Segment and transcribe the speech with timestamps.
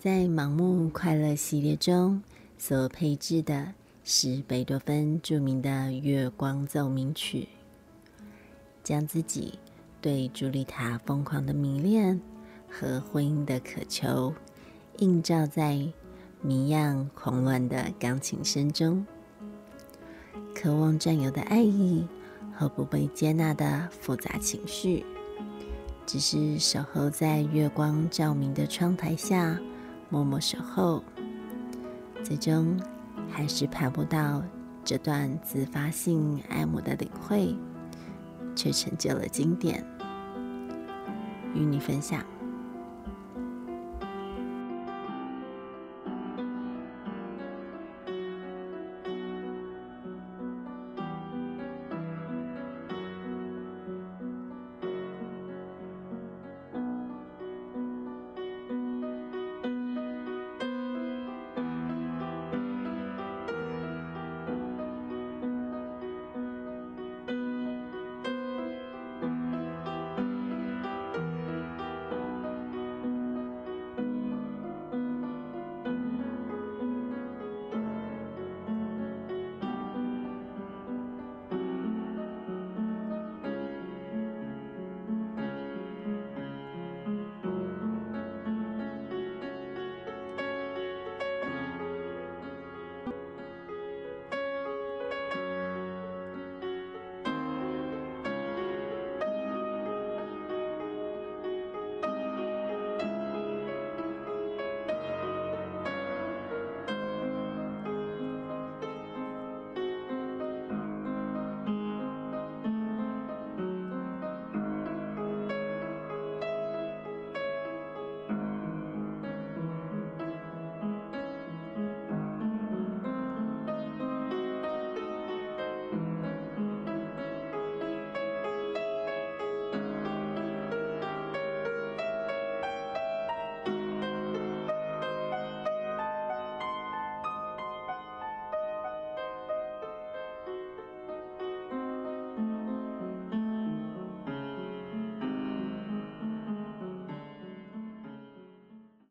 [0.00, 2.22] 在盲目快乐系列中
[2.56, 3.74] 所配置的
[4.04, 7.40] 是贝多芬著名的《月光奏鸣曲》，
[8.84, 9.58] 将自己
[10.00, 12.20] 对朱丽塔疯狂的迷恋
[12.70, 14.32] 和婚姻的渴求
[14.98, 15.84] 映照在
[16.42, 19.04] 谜样狂乱的钢琴声中，
[20.54, 22.06] 渴望占有的爱意
[22.56, 25.04] 和不被接纳的复杂情绪，
[26.06, 29.58] 只是守候在月光照明的窗台下。
[30.10, 31.04] 默默守候，
[32.24, 32.80] 最终
[33.30, 34.42] 还是盼不到
[34.84, 37.54] 这段自发性爱慕的领会，
[38.56, 39.84] 却成就了经典，
[41.54, 42.24] 与你分享。